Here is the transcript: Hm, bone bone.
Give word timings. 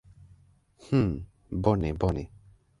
Hm, 0.89 1.13
bone 1.51 1.93
bone. 2.01 2.29